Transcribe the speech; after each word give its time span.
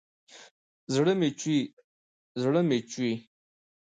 زړه 0.93 1.13
مې 1.19 1.29
چوي، 1.39 1.61
زړه 2.41 2.61
مې 2.69 2.79
چوي 2.91 3.13